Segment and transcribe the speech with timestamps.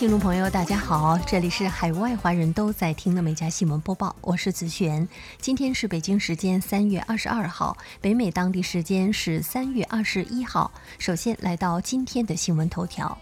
[0.00, 5.06] 听众朋友，大家好，这里是海外华人都在听的每家新闻播报，我是子璇。
[5.42, 10.72] 今天是北京时间三月二十二号，北美当地时间是三月二十一号。
[10.98, 13.18] 首先来到今天的新闻头条。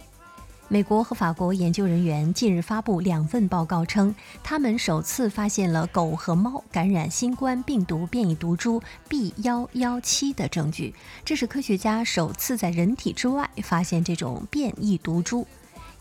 [0.68, 9.34] 美国和法国研究人员近日发布两份报告称，他们首次发现了狗和猫感染新冠病毒变异毒株 B.
[9.38, 10.94] 幺幺七的证据。
[11.24, 15.44] 这是科学家首次在人体之外发现这种变异毒株。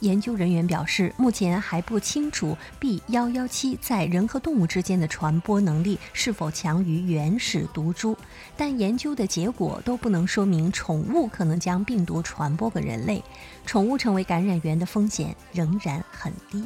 [0.02, 8.16] 研究人员表示，目前还不清楚 B 幺幺七在人和动物之间的传播能力是否强于原始毒株，
[8.56, 13.24] 但研究的结果都不能说明宠物可能将病毒传播给人类，
[13.66, 16.64] 宠物成为感染源的风险仍然很低。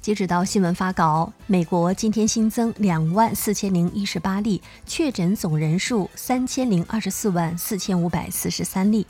[0.00, 9.04] 截止到新闻发稿，美国今天新增两万四千零一十八例确诊，总人数三千零二十四万四千五百四十三例。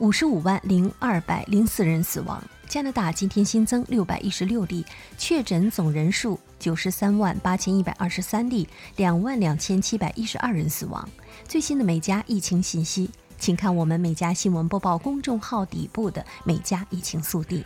[0.00, 2.42] 五十五万零二百零四人死亡。
[2.68, 4.84] 加拿大今天新增六百一十六例
[5.16, 11.08] 确诊，总人数九十三万八千一百二十三例，两万两千七百一十二人死亡。
[11.48, 17.64] 最新的每家疫情信息，请看我们每家新闻播报公众号底部的每家疫情速递。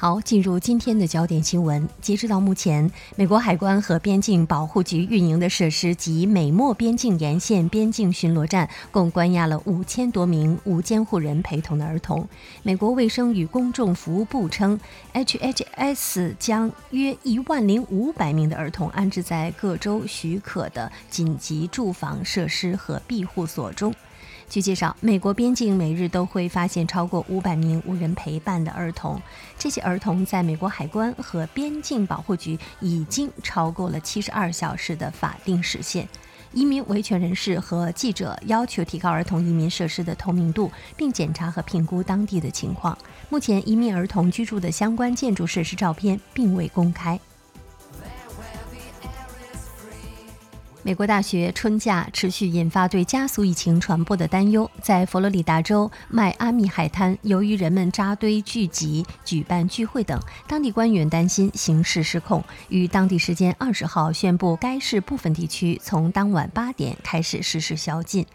[0.00, 1.86] 好，进入今天的焦点新闻。
[2.00, 12.26] 截止到目前，美国海关和边境保护局运营的设施及美墨边境沿线边境巡逻站共关押了五千多名无监护人陪同的儿童。
[12.62, 14.80] 美国卫生与公众服务部称
[15.12, 23.94] ，HHS 将约一万零五百名的儿童安置在各州许可的紧急住房设施和庇护所中。
[24.50, 29.22] 据介绍，美国边境每日都会发现超过五百名无人陪伴的儿童。
[29.56, 36.08] 这些儿童在美国海关和边境保护局已经超过了七十二小时的法定时限。
[36.52, 42.98] 移民维权人士和记者要求提高儿童移民设施的透明度，并检查和评估当地的情况。
[43.28, 47.20] 目前，移民儿童居住的相关建筑设施照片并未公开。
[50.90, 54.68] 美国大学春假持续引发对加速疫情传播的担忧。
[54.82, 68.26] 在佛罗里达州迈阿密海滩，由于人们扎堆聚集、举办聚会等，当地官员担心形势失控，于当地时间二十号宣布该市部分地区从当晚八点开始实施宵禁。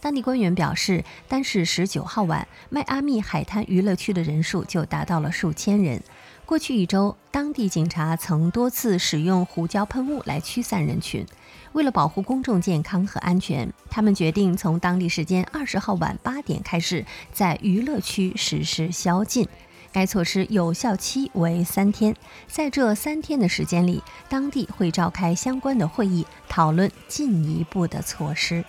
[0.00, 6.00] 当地官员表示，单是十九号晚，迈阿密海滩娱乐区的人数就达到了数千人。
[6.46, 11.26] 过去一周，当地警察曾多次使用胡椒喷雾来驱散人群。
[11.74, 19.46] 为了保护公众健康和安全，他们决定从当地时间二十号晚八点开始，在娱乐区实施宵禁。
[19.92, 22.14] 该措施有效期为三天，
[22.46, 28.64] 在这三天的时间里，当地会召开相关的会议，讨论进一步的措施。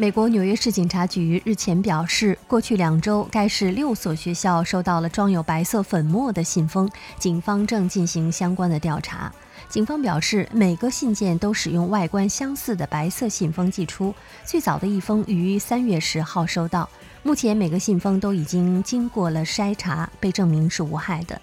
[0.00, 6.88] 美国纽约市警察局日前表示，过去两周，该市六所学校收到了装有白色粉末的信封，
[7.18, 9.32] 警方正进行相关的调查。
[9.68, 14.14] 警方表示，每个信件都使用外观相似的白色信封寄出，
[14.44, 16.88] 最早的一封于三月十号收到。
[17.24, 21.42] 目前，每个信封都已经经过了筛查，被证明是无害的。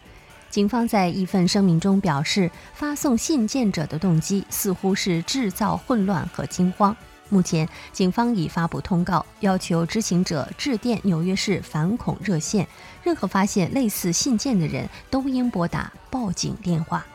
[0.49, 6.95] 警方在一份声明中表示，发送信件者的动机似乎是制造混乱和惊慌。
[7.29, 12.67] 目前，警方已发布通告，要求知情者致电纽约市反恐热线。
[13.03, 17.05] 任何发现类似信件的人都应拨打报警电话。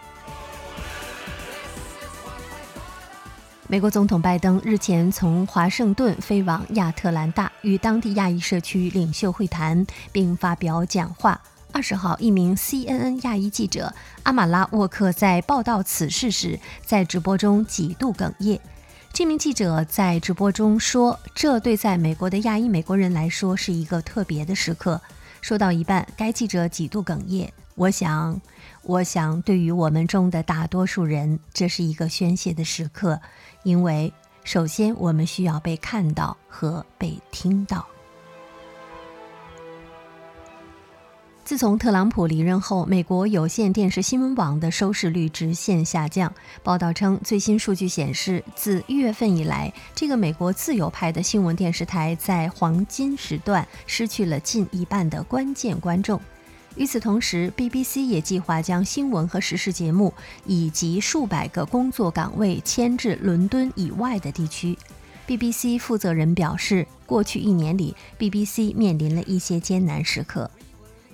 [3.69, 11.41] 美国总统拜登日前从华盛顿飞往亚特兰大，与当地亚裔社区领袖会谈，并发表讲话。
[11.73, 13.95] 二十号，一名 CNN 亚裔记者
[14.25, 18.61] 阿马拉沃克在报道此事时，在直播中几度哽咽。
[19.13, 25.01] 这名记者在直播中说：“这对在美国的亚裔美国人来说是一个特别的时刻。”
[25.43, 27.53] 说到一半，该记者几度哽咽。
[27.75, 28.41] 我想，
[28.83, 33.21] 我想，对于我们中的大多数人，这是一个宣泄的时刻，
[33.63, 34.13] 因为
[34.45, 37.87] 首先我们需要被看到和被听到。
[41.51, 46.33] 自从特朗普离任后，美国有线电视新闻网的收视率直线下降。
[46.63, 56.21] 报道称，最新数据显示，自一月份以来，这个美国自由派的新闻电视台在黄金时段失去了近一半的关键观众。
[56.77, 60.15] 与此同时，BBC 也计划将新闻和时事节目
[60.47, 64.79] 以及数百个工作岗位迁至伦敦以外的地区。
[65.27, 70.49] BBC 负责人表示，过去一年里，BBC 面临了一些艰难时刻。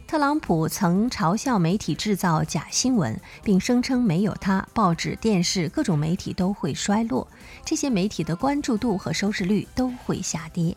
[0.06, 7.26] 特朗普曾嘲笑媒体制造假新闻，并声称没有他，报纸、电视各种媒体都会衰落，
[7.64, 10.76] 这些媒体的关注度和收视率都会下跌。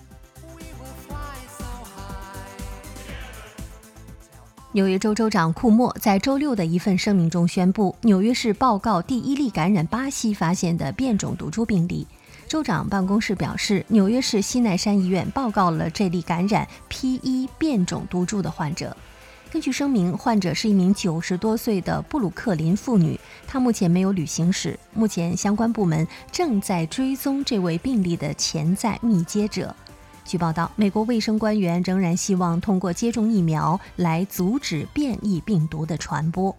[4.71, 12.07] 纽约州州长库莫在周六的一份声明中宣布，纽约市报告第一例感染巴西发现的变种毒株病例。
[12.47, 18.97] 州长办公室表示，纽约市西奈山医院报告了这例感染 P1 变种毒株的患者。
[19.51, 24.77] 根据声明，患者是一名九十多岁的布鲁克林妇女，她目前没有旅行史。
[24.93, 29.75] 目前，相关部门正在追踪这位病例的潜在密接者。
[30.23, 36.55] 据报道，美国卫生官员仍然希望通过接种疫苗来阻止变异病毒的传播。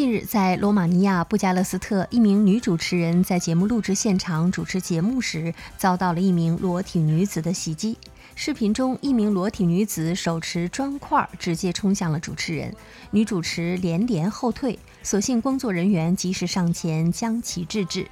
[0.00, 7.98] 近日，在罗马尼亚布加勒斯特，一名女主持人在节目录制现场主持节目时，遭到了一名裸体女子的袭击。
[8.34, 12.74] 视频中，一名裸体女子手持砖块直接冲向了主持人，
[13.10, 18.06] 女主持连连后退，所幸工作人员及时上前将其制止。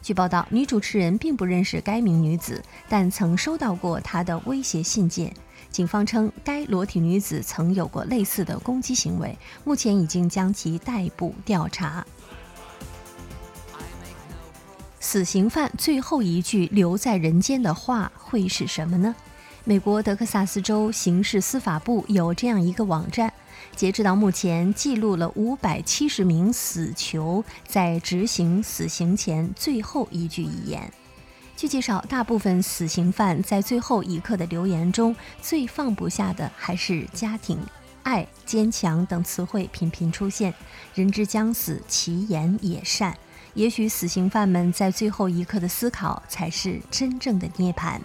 [0.00, 5.34] 据报道，女主持人并不认识该名女子，但曾收到过她的威胁信件。
[5.72, 12.06] 警方称，该裸体女子曾有过类似的攻击行为，目前已经将其逮捕调查。
[15.00, 19.14] 死刑犯最后一句留在人间的话会是什么呢？
[19.64, 23.32] 美国德克萨斯州刑事司法部有这样一个网站，
[23.74, 30.92] 截止到目前，记录了五百七十名死囚在执行死刑前最后一句遗言。
[31.62, 37.56] 据介绍，大部分死刑犯在最后一刻的留言中，最放不下的还是家庭、
[38.02, 40.52] 爱、坚强等词汇频频出现。
[40.92, 43.16] 人之将死，其言也善。
[43.54, 48.00] 也许死刑犯们在最后一刻的思考，才是真正的涅槃。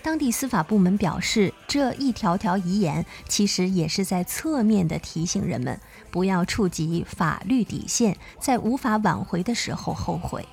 [0.00, 5.78] 当地司法部门表示，这一条条遗言其实也是在侧面的提醒人们，
[6.10, 10.48] 不要触及法律底线，在无法挽回的时候后悔。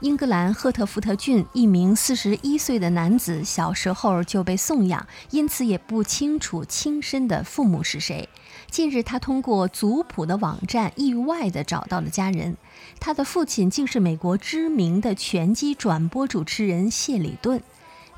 [0.00, 8.28] 英格兰赫特福特郡一名四十一岁的男子小时候就被送养，因此也不清楚亲生的父母是谁。
[8.70, 12.56] 近日，他通过族谱的网站意外地找到了家人，
[13.00, 17.60] 他的父亲竟是美国知名的拳击转播主持人谢里顿。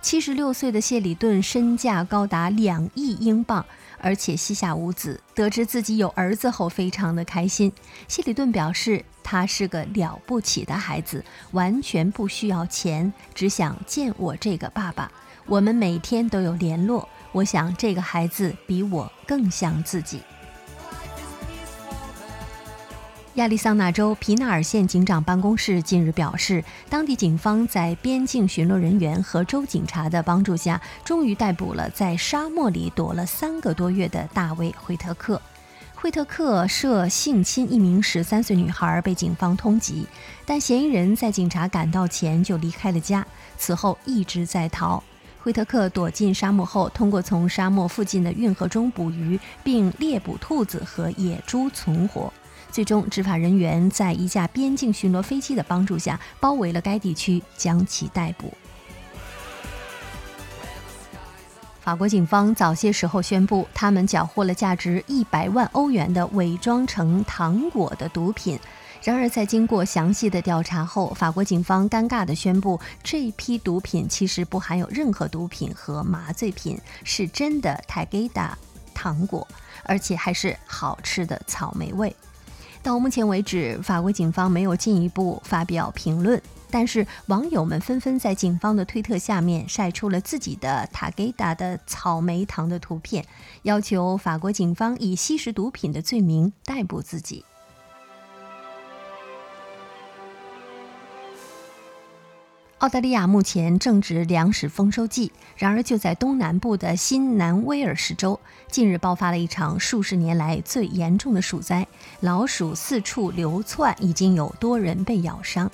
[0.03, 3.65] 七十六岁的谢里顿身价高达两亿英镑。
[4.03, 7.73] 而且膝下无子，得知自己有儿子后，非常的开心。
[8.09, 15.11] 希里顿表示，他是个了不起的孩子，完全不需要钱，只想见我这个爸爸。
[15.47, 17.09] 我们每天都有联络。
[17.33, 20.21] 我想，这个孩子比我更像自己。
[23.35, 35.41] 亚利桑那州皮纳尔县警长办公室近日表示，当地警方在边境巡逻人员和州警察的帮助下，终于逮捕了在沙漠里躲了三个多月的大卫·惠特克。
[35.95, 40.05] 惠特克涉性侵一名十三岁女孩，被警方通缉，
[40.45, 43.25] 但嫌疑人在警察赶到前就离开了家，
[43.57, 45.01] 此后一直在逃。
[45.39, 52.33] 惠特克躲进沙漠后，通过从沙漠附近的运河中捕鱼，并猎捕兔子和野猪存活。
[52.71, 58.53] 最终，执法人员在一架边境巡逻飞机的帮助下，包围了该地区，将其逮捕。
[61.81, 68.59] 法国警方早些时候宣布，他们缴获了价值一百万欧元的伪装成糖果的毒品。
[69.03, 78.57] 然而，在经过详细的调查后，法国警方尴尬地宣布，这批毒品其实不含有任何毒品和麻醉品，是真的泰吉达
[78.95, 79.49] 糖果，
[79.85, 82.15] 而且还是好吃的草莓味。
[82.83, 93.25] 到目前为止，法国警方没有进一步发表评论，但是网友们纷纷在警方的推特下面晒出了自己的塔吉达的草莓糖的图片，
[93.63, 97.45] 要求法国警方以吸食毒品的罪名逮捕自己。
[102.81, 111.87] 澳大利亚目前正值粮食丰收季，然而就在东南部的新南威尔士州，近日爆发了一场数十年来最严重的鼠灾，
[112.21, 115.71] 老鼠四处流窜，已经有多人被咬伤。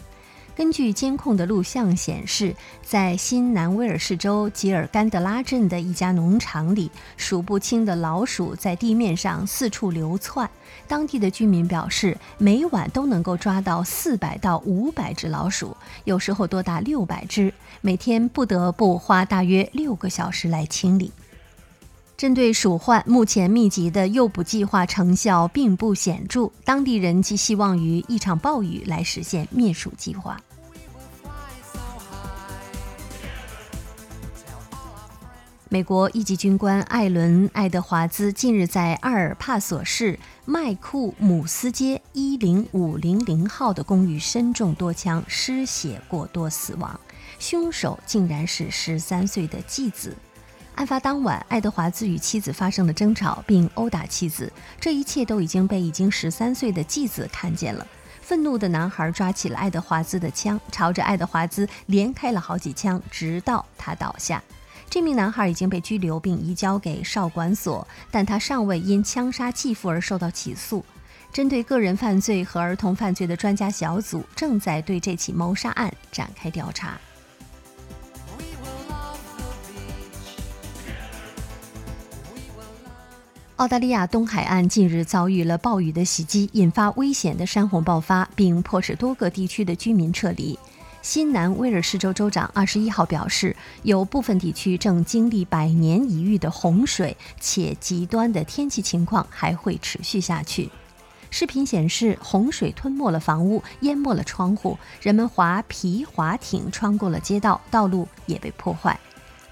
[0.56, 10.48] 根据监控的录像显示，在新南威尔士州吉尔甘德拉镇的一家农场里，数不清的老鼠在地面上四处流窜。
[10.88, 21.12] 当地的居民表示，每晚都能够抓到四百到五百只老鼠，有时候多达六百只，每天不得不花大约六个小时来清理。
[22.16, 30.40] 针对鼠患，目前密集的诱捕计划成效并不显著，当地人寄希望于一场暴雨来实现灭鼠计划。
[35.68, 46.98] 美国一级军官艾伦·爱德华兹近日在阿尔帕索市麦库姆斯街一零五零零号的公寓身中多枪，失血过多死亡。
[47.38, 50.16] 凶手竟然是十三岁的继子。
[50.76, 54.52] 案发当晚，爱德华兹与妻子发生了争吵，并殴打妻子。
[54.78, 57.86] 这一切都已经被已经十三岁的继子看见了。
[58.20, 64.42] 愤怒的男孩抓起了爱德华兹的枪，朝着爱德华兹连开了好几枪，直到他倒下。
[64.90, 70.84] 这名男孩已经被拘留并移交给少管所，但他尚未因枪杀继父而受到起诉。
[71.32, 76.98] 针对个人犯罪和儿童犯罪的专家小组正在对这起谋杀案展开调查。
[83.56, 90.58] 澳大利亚东海岸近日遭遇了暴雨的袭击，引发危险的山洪爆发，并迫使多个地区的居民撤离。
[91.00, 100.68] 新南威尔士州州长二十一号表示，有部分地区正经历百年一遇的洪水，且极端的天气情况还会持续下去。
[101.30, 109.00] 视频显示，洪水吞没了房屋，淹没了窗户，人们划皮划艇穿过了街道，道路也被破坏。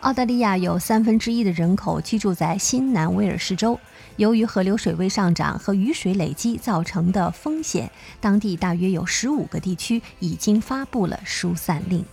[0.01, 3.81] 澳大利亚有三分之一的人口居住在新南威尔士州。
[4.17, 7.91] 由于河流水位上涨和雨水累积造成的风险，
[8.21, 12.05] 当地大约有十五个地区已经发布了疏散令。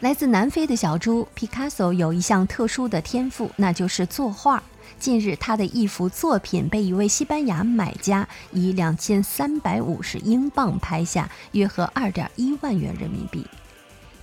[0.00, 4.62] 来自南非的小猪皮卡索有一项特殊的天赋，那就是作画。
[4.98, 13.46] 近日，他的一幅作品被一位西班牙买家以两千三百五十英镑拍下，约合二点一万元人民币。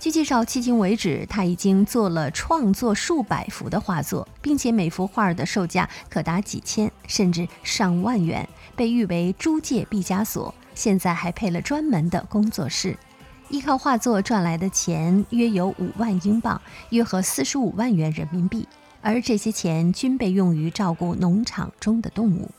[0.02, 10.52] 据介绍，迄今为止，他已经做了创作数百幅的画作，并且每幅画的售价可达几千甚至上万元，被誉为“租界毕加索”。
[10.74, 12.98] 现在还配了专门的工作室。
[13.48, 18.66] 依靠画作赚来的钱约有五万英镑，约合四十五万元人民币，
[19.02, 22.50] 而这些钱均被用于照顾农场中的动物。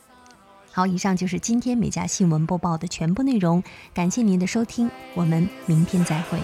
[0.71, 3.61] 好，以上就是今天美家新闻播报的全部内容，
[3.93, 6.39] 感谢您的收听，我们明天再会。